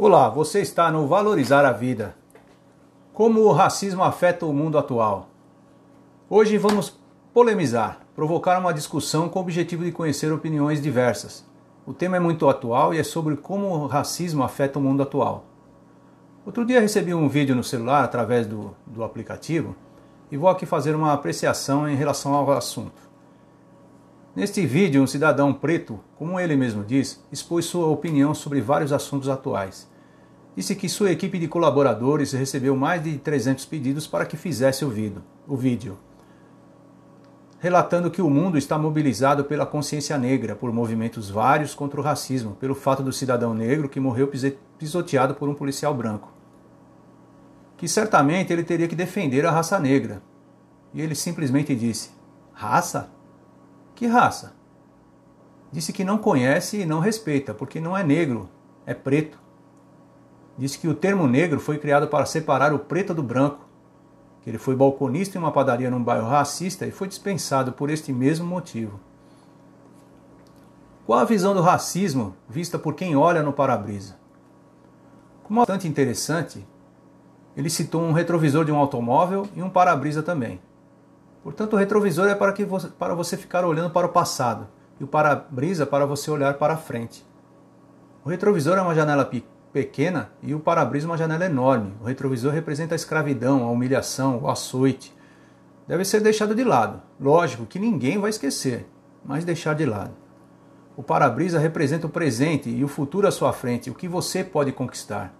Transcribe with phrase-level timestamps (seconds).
[0.00, 2.14] Olá, você está no Valorizar a Vida.
[3.12, 5.28] Como o racismo afeta o mundo atual?
[6.30, 6.96] Hoje vamos
[7.34, 11.44] polemizar, provocar uma discussão com o objetivo de conhecer opiniões diversas.
[11.84, 15.46] O tema é muito atual e é sobre como o racismo afeta o mundo atual.
[16.46, 19.74] Outro dia recebi um vídeo no celular através do, do aplicativo
[20.30, 23.07] e vou aqui fazer uma apreciação em relação ao assunto.
[24.38, 29.28] Neste vídeo, um cidadão preto, como ele mesmo diz, expôs sua opinião sobre vários assuntos
[29.28, 29.90] atuais.
[30.54, 35.56] Disse que sua equipe de colaboradores recebeu mais de 300 pedidos para que fizesse o
[35.56, 35.98] vídeo,
[37.58, 42.54] relatando que o mundo está mobilizado pela consciência negra, por movimentos vários contra o racismo,
[42.60, 44.30] pelo fato do cidadão negro que morreu
[44.78, 46.32] pisoteado por um policial branco.
[47.76, 50.22] Que certamente ele teria que defender a raça negra.
[50.94, 52.10] E ele simplesmente disse:
[52.52, 53.17] Raça?
[53.98, 54.52] Que raça?
[55.72, 58.48] Disse que não conhece e não respeita, porque não é negro,
[58.86, 59.40] é preto.
[60.56, 63.66] Disse que o termo negro foi criado para separar o preto do branco,
[64.40, 68.12] que ele foi balconista em uma padaria num bairro racista e foi dispensado por este
[68.12, 69.00] mesmo motivo.
[71.04, 74.16] Qual a visão do racismo vista por quem olha no para-brisa?
[75.42, 76.64] Como bastante interessante,
[77.56, 80.60] ele citou um retrovisor de um automóvel e um para-brisa também.
[81.42, 84.66] Portanto, o retrovisor é para, que você, para você ficar olhando para o passado
[85.00, 87.24] e o para-brisa para você olhar para a frente.
[88.24, 89.30] O retrovisor é uma janela
[89.72, 91.94] pequena e o para-brisa uma janela enorme.
[92.00, 95.14] O retrovisor representa a escravidão, a humilhação, o açoite.
[95.86, 97.00] Deve ser deixado de lado.
[97.18, 98.86] Lógico que ninguém vai esquecer,
[99.24, 100.12] mas deixar de lado.
[100.96, 104.72] O para-brisa representa o presente e o futuro à sua frente, o que você pode
[104.72, 105.32] conquistar.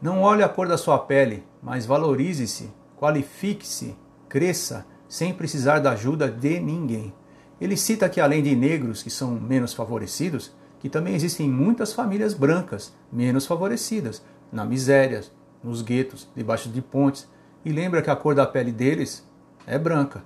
[0.00, 3.96] Não olhe a cor da sua pele, mas valorize-se, qualifique-se
[4.34, 7.14] cresça sem precisar da ajuda de ninguém.
[7.60, 12.34] Ele cita que além de negros que são menos favorecidos, que também existem muitas famílias
[12.34, 15.22] brancas menos favorecidas, na miséria,
[15.62, 17.30] nos guetos, debaixo de pontes,
[17.64, 19.24] e lembra que a cor da pele deles
[19.68, 20.24] é branca.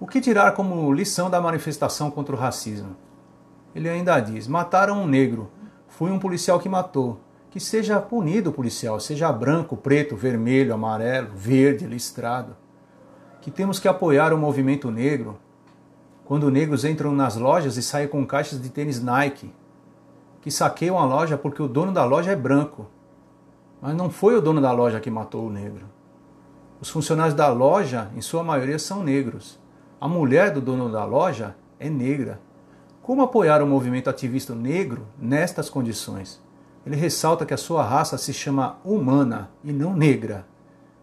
[0.00, 2.96] O que tirar como lição da manifestação contra o racismo?
[3.74, 5.50] Ele ainda diz: mataram um negro,
[5.86, 7.20] foi um policial que matou.
[7.50, 12.56] Que seja punido o policial, seja branco, preto, vermelho, amarelo, verde, listrado
[13.40, 15.38] que temos que apoiar o movimento negro
[16.24, 19.52] quando negros entram nas lojas e saem com caixas de tênis Nike,
[20.40, 22.86] que saqueiam a loja porque o dono da loja é branco.
[23.80, 25.86] Mas não foi o dono da loja que matou o negro.
[26.80, 29.58] Os funcionários da loja, em sua maioria, são negros.
[30.00, 32.40] A mulher do dono da loja é negra.
[33.02, 36.40] Como apoiar o movimento ativista negro nestas condições?
[36.86, 40.46] Ele ressalta que a sua raça se chama humana e não negra.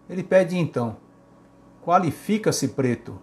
[0.09, 0.95] Ele pede então
[1.87, 3.17] Qualifica-se preto.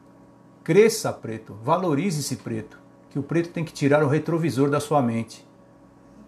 [0.63, 1.55] Cresça preto.
[1.63, 2.81] Valorize-se preto.
[3.11, 5.47] Que o preto tem que tirar o retrovisor da sua mente.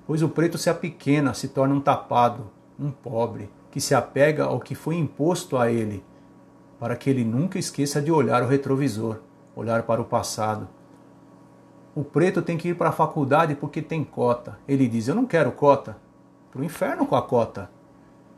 [0.07, 4.61] Pois o preto se apequena, se torna um tapado, um pobre, que se apega ao
[4.61, 6.05] que foi imposto a ele,
[6.79, 9.21] para que ele nunca esqueça de olhar o retrovisor,
[9.57, 10.69] olhar para o passado.
[11.95, 14.59] O preto tem que ir para a faculdade porque tem cota.
[14.69, 15.97] Ele diz: Eu não quero cota.
[16.53, 17.71] Para o inferno com a cota.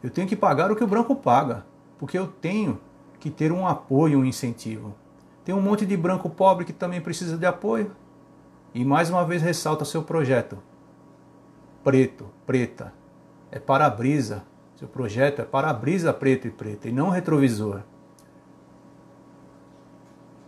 [0.00, 1.66] Eu tenho que pagar o que o branco paga,
[1.98, 2.78] porque eu tenho
[3.18, 4.94] que ter um apoio, um incentivo.
[5.44, 7.92] Tem um monte de branco pobre que também precisa de apoio.
[8.74, 10.58] E mais uma vez ressalta seu projeto.
[11.82, 12.92] Preto, preta.
[13.50, 14.44] É para-brisa.
[14.76, 17.80] Seu projeto é para-brisa preto e preta e não retrovisor.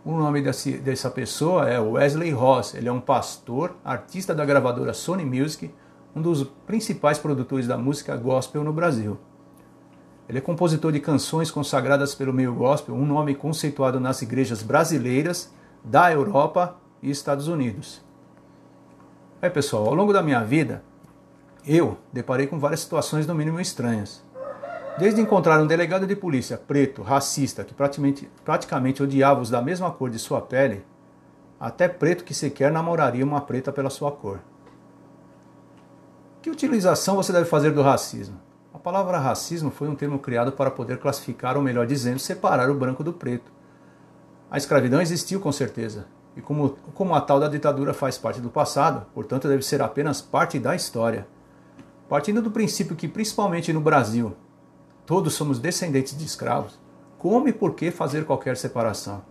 [0.04, 2.74] O nome dessa pessoa é Wesley Ross.
[2.74, 5.74] Ele é um pastor, artista da gravadora Sony Music,
[6.14, 9.18] um dos principais produtores da música gospel no Brasil.
[10.30, 15.52] Ele é compositor de canções consagradas pelo meio gospel, um nome conceituado nas igrejas brasileiras,
[15.82, 18.00] da Europa e Estados Unidos.
[19.42, 20.84] É, pessoal, ao longo da minha vida,
[21.66, 24.22] eu deparei com várias situações no mínimo estranhas.
[25.00, 29.90] Desde encontrar um delegado de polícia preto, racista, que praticamente, praticamente odiava os da mesma
[29.90, 30.84] cor de sua pele,
[31.58, 34.38] até preto que sequer namoraria uma preta pela sua cor.
[36.40, 38.48] Que utilização você deve fazer do racismo?
[38.80, 42.74] A palavra racismo foi um termo criado para poder classificar, ou melhor dizendo, separar o
[42.74, 43.52] branco do preto.
[44.50, 48.48] A escravidão existiu com certeza, e como, como a tal da ditadura faz parte do
[48.48, 51.28] passado, portanto deve ser apenas parte da história.
[52.08, 54.34] Partindo do princípio que, principalmente no Brasil,
[55.04, 56.80] todos somos descendentes de escravos,
[57.18, 59.22] como e por que fazer qualquer separação?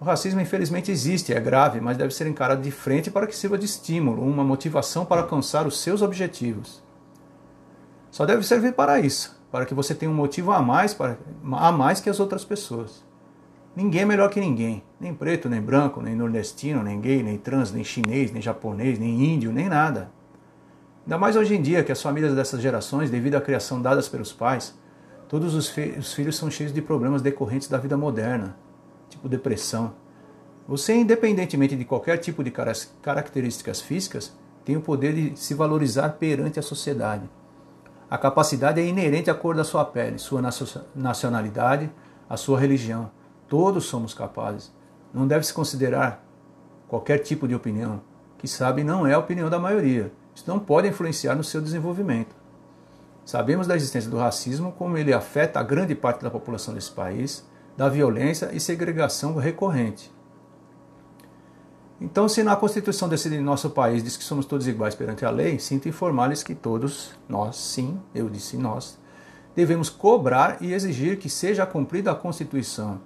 [0.00, 3.56] O racismo infelizmente existe, é grave, mas deve ser encarado de frente para que sirva
[3.56, 6.84] de estímulo, uma motivação para alcançar os seus objetivos.
[8.16, 11.18] Só deve servir para isso, para que você tenha um motivo a mais, para,
[11.52, 13.04] a mais que as outras pessoas.
[13.76, 17.72] Ninguém é melhor que ninguém, nem preto, nem branco, nem nordestino, nem gay, nem trans,
[17.72, 20.10] nem chinês, nem japonês, nem índio, nem nada.
[21.04, 24.32] Ainda mais hoje em dia que as famílias dessas gerações, devido à criação dadas pelos
[24.32, 24.74] pais,
[25.28, 28.56] todos os, fi os filhos são cheios de problemas decorrentes da vida moderna,
[29.10, 29.94] tipo depressão.
[30.66, 32.50] Você, independentemente de qualquer tipo de
[33.02, 34.34] características físicas,
[34.64, 37.28] tem o poder de se valorizar perante a sociedade.
[38.08, 40.40] A capacidade é inerente à cor da sua pele, sua
[40.94, 41.90] nacionalidade,
[42.28, 43.10] a sua religião.
[43.48, 44.72] Todos somos capazes.
[45.12, 46.24] Não deve se considerar
[46.86, 48.00] qualquer tipo de opinião,
[48.38, 50.12] que sabe não é a opinião da maioria.
[50.34, 52.34] Isso não pode influenciar no seu desenvolvimento.
[53.24, 57.44] Sabemos da existência do racismo, como ele afeta a grande parte da população desse país,
[57.76, 60.14] da violência e segregação recorrente.
[61.98, 65.58] Então, se na Constituição desse nosso país diz que somos todos iguais perante a lei,
[65.58, 68.98] sinto informar-lhes que todos, nós, sim, eu disse nós,
[69.54, 73.00] devemos cobrar e exigir que seja cumprida a Constituição.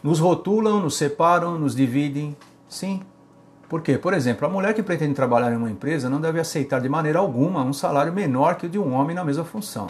[0.00, 2.36] Nos rotulam, nos separam, nos dividem,
[2.68, 3.02] sim.
[3.68, 3.98] Por quê?
[3.98, 7.18] Por exemplo, a mulher que pretende trabalhar em uma empresa não deve aceitar de maneira
[7.18, 9.88] alguma um salário menor que o de um homem na mesma função.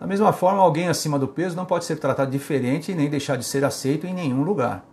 [0.00, 3.36] Da mesma forma, alguém acima do peso não pode ser tratado diferente e nem deixar
[3.36, 4.84] de ser aceito em nenhum lugar.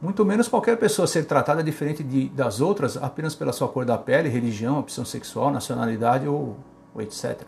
[0.00, 3.98] Muito menos qualquer pessoa ser tratada diferente de, das outras apenas pela sua cor da
[3.98, 6.56] pele, religião, opção sexual, nacionalidade ou,
[6.94, 7.42] ou etc.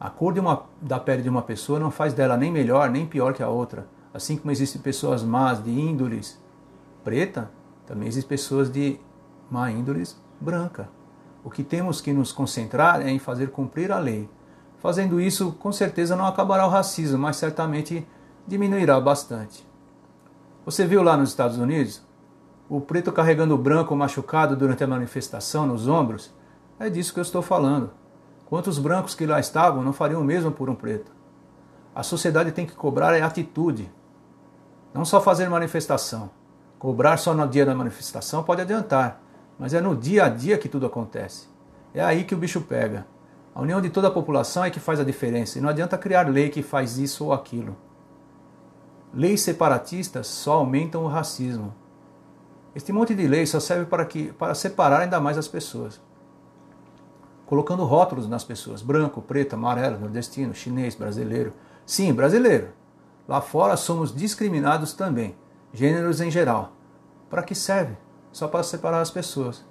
[0.00, 3.32] A cor uma, da pele de uma pessoa não faz dela nem melhor nem pior
[3.34, 3.86] que a outra.
[4.12, 6.40] Assim como existem pessoas más de índoles
[7.04, 7.48] preta,
[7.86, 8.98] também existem pessoas de
[9.48, 10.88] má índoles branca.
[11.44, 14.28] O que temos que nos concentrar é em fazer cumprir a lei.
[14.78, 18.04] Fazendo isso, com certeza não acabará o racismo, mas certamente
[18.44, 19.64] diminuirá bastante.
[20.64, 22.00] Você viu lá nos Estados Unidos?
[22.68, 26.32] O preto carregando o branco machucado durante a manifestação nos ombros?
[26.78, 27.90] É disso que eu estou falando.
[28.46, 31.10] Quantos brancos que lá estavam não fariam o mesmo por um preto?
[31.92, 33.90] A sociedade tem que cobrar é atitude.
[34.94, 36.30] Não só fazer manifestação.
[36.78, 39.20] Cobrar só no dia da manifestação pode adiantar,
[39.58, 41.48] mas é no dia a dia que tudo acontece.
[41.92, 43.04] É aí que o bicho pega.
[43.52, 46.28] A união de toda a população é que faz a diferença, e não adianta criar
[46.28, 47.76] lei que faz isso ou aquilo.
[49.14, 51.74] Leis separatistas só aumentam o racismo.
[52.74, 56.00] Este monte de leis só serve para, que, para separar ainda mais as pessoas.
[57.44, 61.52] Colocando rótulos nas pessoas: branco, preto, amarelo, nordestino, chinês, brasileiro.
[61.84, 62.68] Sim, brasileiro.
[63.28, 65.36] Lá fora somos discriminados também,
[65.74, 66.72] gêneros em geral.
[67.28, 67.94] Para que serve?
[68.32, 69.62] Só para separar as pessoas.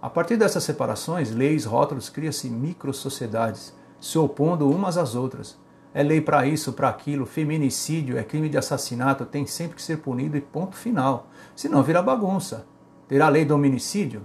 [0.00, 5.58] A partir dessas separações, leis, rótulos, cria-se micro-sociedades, se opondo umas às outras
[5.92, 9.98] é lei para isso, para aquilo, feminicídio, é crime de assassinato, tem sempre que ser
[9.98, 11.28] punido e ponto final.
[11.56, 12.66] Senão vira bagunça.
[13.08, 14.24] Terá lei do hominicídio?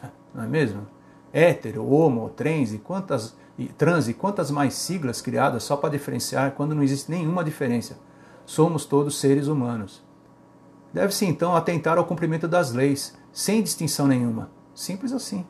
[0.32, 0.86] Não é mesmo?
[1.32, 6.52] Hétero, homo, trans e quantas, e trans e quantas mais siglas criadas só para diferenciar
[6.52, 7.98] quando não existe nenhuma diferença.
[8.44, 10.04] Somos todos seres humanos.
[10.92, 14.50] Deve-se então atentar ao cumprimento das leis, sem distinção nenhuma.
[14.74, 15.46] Simples assim.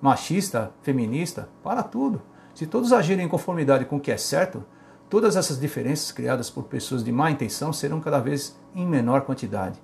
[0.00, 2.22] Machista, feminista, para tudo.
[2.54, 4.64] Se todos agirem em conformidade com o que é certo,
[5.08, 9.80] Todas essas diferenças criadas por pessoas de má intenção serão cada vez em menor quantidade.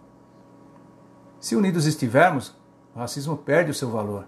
[1.39, 2.55] Se unidos estivermos,
[2.95, 4.27] o racismo perde o seu valor.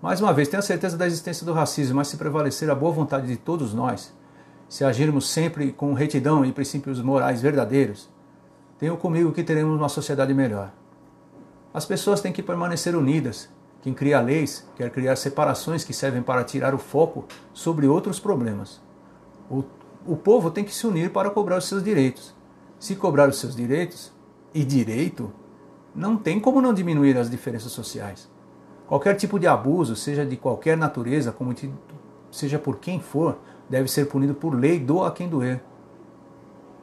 [0.00, 3.28] Mais uma vez, tenha certeza da existência do racismo, mas se prevalecer a boa vontade
[3.28, 4.12] de todos nós,
[4.68, 8.08] se agirmos sempre com retidão e princípios morais verdadeiros,
[8.78, 10.72] tenho comigo que teremos uma sociedade melhor.
[11.72, 13.48] As pessoas têm que permanecer unidas.
[13.80, 18.80] Quem cria leis quer criar separações que servem para tirar o foco sobre outros problemas.
[19.52, 19.62] O,
[20.06, 22.34] o povo tem que se unir para cobrar os seus direitos.
[22.80, 24.12] Se cobrar os seus direitos,
[24.54, 25.32] e direito,
[25.94, 28.30] não tem como não diminuir as diferenças sociais.
[28.86, 31.54] Qualquer tipo de abuso, seja de qualquer natureza, como
[32.30, 35.62] seja por quem for, deve ser punido por lei, doa a quem doer.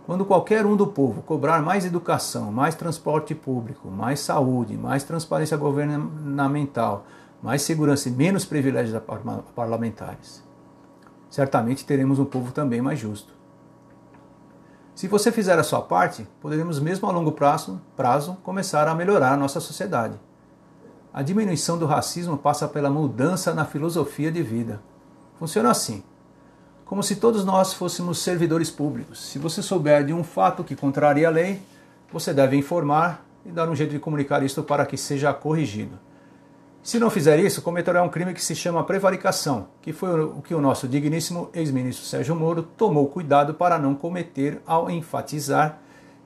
[0.06, 5.56] Quando qualquer um do povo cobrar mais educação, mais transporte público, mais saúde, mais transparência
[5.56, 7.06] governamental,
[7.44, 9.00] mais segurança e menos privilégios
[9.56, 10.44] parlamentares,
[11.30, 13.34] certamente teremos um povo também mais justo.
[14.96, 19.32] Se você fizer a sua parte, poderemos mesmo a longo prazo, prazo começar a melhorar
[19.34, 20.20] a nossa sociedade.
[21.14, 24.82] A diminuição do racismo passa pela mudança na filosofia de vida.
[25.38, 26.04] Funciona assim:
[26.90, 29.24] como se todos nós fôssemos servidores públicos.
[29.30, 31.62] Se você souber de um fato que contraria a lei,
[32.12, 36.00] você deve informar e dar um jeito de comunicar isto para que seja corrigido.
[36.82, 40.56] Se não fizer isso, cometerá um crime que se chama prevaricação, que foi o que
[40.56, 45.80] o nosso digníssimo ex-ministro Sérgio Moro tomou cuidado para não cometer ao enfatizar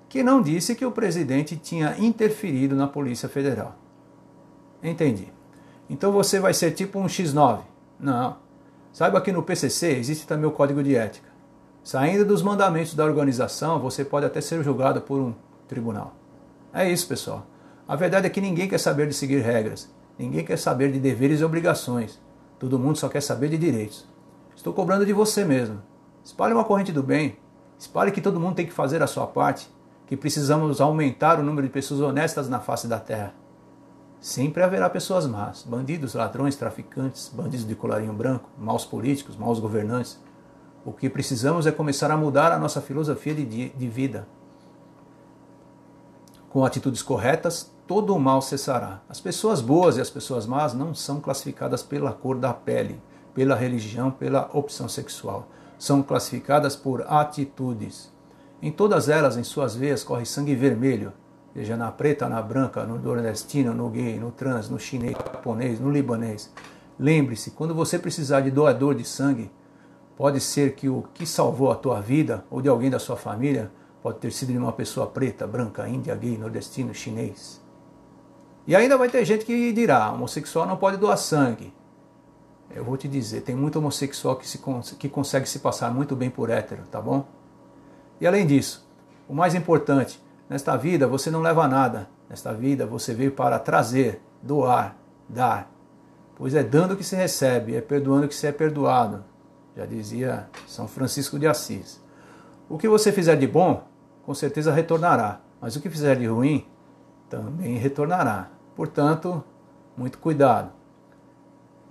[0.07, 3.75] que não disse que o presidente tinha interferido na Polícia Federal.
[4.83, 5.33] Entendi.
[5.89, 7.61] Então você vai ser tipo um X9.
[7.99, 8.37] Não.
[8.91, 11.27] Saiba que no PCC existe também o Código de Ética.
[11.83, 15.33] Saindo dos mandamentos da organização, você pode até ser julgado por um
[15.67, 16.13] tribunal.
[16.71, 17.47] É isso, pessoal.
[17.87, 21.39] A verdade é que ninguém quer saber de seguir regras Ninguém quer saber de deveres
[21.41, 22.19] e obrigações.
[22.59, 24.07] Todo mundo só quer saber de direitos.
[24.55, 25.81] Estou cobrando de você mesmo.
[26.23, 27.37] Espalhe uma corrente do bem.
[27.77, 29.69] Espalhe que todo mundo tem que fazer a sua parte,
[30.07, 33.33] que precisamos aumentar o número de pessoas honestas na face da terra.
[34.21, 40.17] Sempre haverá pessoas más, bandidos, ladrões, traficantes, bandidos de colarinho branco, maus políticos, maus governantes.
[40.85, 44.25] O que precisamos é começar a mudar a nossa filosofia de, de vida.
[46.49, 49.01] Com atitudes corretas, todo o mal cessará.
[49.09, 53.01] As pessoas boas e as pessoas más não são classificadas pela cor da pele,
[53.33, 55.47] pela religião, pela opção sexual.
[55.77, 58.11] São classificadas por atitudes.
[58.61, 61.11] Em todas elas, em suas veias, corre sangue vermelho,
[61.53, 65.79] seja na preta, na branca, no nordestino, no gay, no trans, no chinês, no japonês,
[65.79, 66.51] no libanês.
[66.97, 69.51] Lembre-se, quando você precisar de doador de sangue,
[70.15, 73.69] pode ser que o que salvou a tua vida ou de alguém da sua família
[74.01, 77.62] pode ter sido de uma pessoa preta, branca, índia, gay, nordestino, chinês.
[78.65, 81.73] E ainda vai ter gente que dirá: homossexual não pode doar sangue.
[82.75, 84.59] Eu vou te dizer, tem muito homossexual que, se,
[84.97, 87.27] que consegue se passar muito bem por hétero, tá bom?
[88.19, 88.87] E além disso,
[89.27, 92.09] o mais importante, nesta vida você não leva nada.
[92.27, 94.95] Nesta vida você veio para trazer, doar,
[95.29, 95.69] dar.
[96.35, 99.23] Pois é dando que se recebe, é perdoando que se é perdoado.
[99.75, 102.01] Já dizia São Francisco de Assis.
[102.67, 103.83] O que você fizer de bom,
[104.25, 105.41] com certeza retornará.
[105.61, 106.65] Mas o que fizer de ruim,
[107.29, 108.49] também retornará.
[108.75, 109.43] Portanto,
[109.95, 110.71] muito cuidado.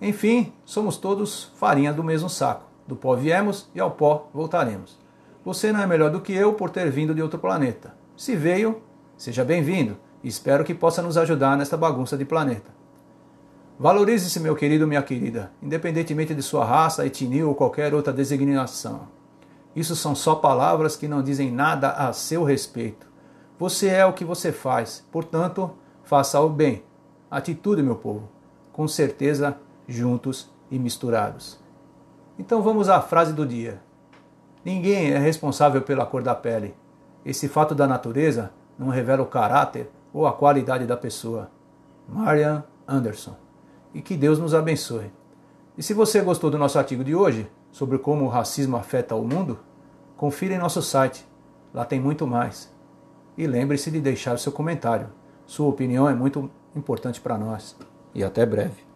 [0.00, 2.64] Enfim, somos todos farinha do mesmo saco.
[2.86, 4.98] Do pó viemos e ao pó voltaremos.
[5.44, 7.94] Você não é melhor do que eu por ter vindo de outro planeta.
[8.16, 8.82] Se veio,
[9.16, 12.70] seja bem-vindo e espero que possa nos ajudar nesta bagunça de planeta.
[13.78, 19.08] Valorize-se, meu querido, minha querida, independentemente de sua raça, etnia ou qualquer outra designação.
[19.74, 23.06] Isso são só palavras que não dizem nada a seu respeito.
[23.58, 25.70] Você é o que você faz, portanto,
[26.12, 26.82] faça o bem.
[27.30, 28.28] Atitude, meu povo,
[28.70, 29.56] com certeza
[29.88, 31.58] juntos e misturados.
[32.38, 33.80] Então vamos à frase do dia.
[34.62, 36.74] Ninguém é responsável pela cor da pele.
[37.24, 41.50] Esse fato da natureza não revela o caráter ou a qualidade da pessoa.
[42.06, 43.34] Marian Anderson.
[43.94, 45.10] E que Deus nos abençoe.
[45.78, 49.24] E se você gostou do nosso artigo de hoje, sobre como o racismo afeta o
[49.24, 49.60] mundo,
[50.14, 51.26] confira em nosso site.
[51.72, 52.70] Lá tem muito mais.
[53.34, 55.21] E lembre-se de deixar o seu comentário.
[55.52, 57.76] Sua opinião é muito importante para nós.
[58.14, 58.82] E até breve.